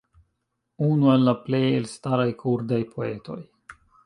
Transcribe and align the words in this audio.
unu 0.87 1.11
el 1.15 1.27
la 1.27 1.35
plej 1.49 1.61
elstaraj 1.75 2.27
kurdaj 2.43 2.81
poetoj 2.97 3.41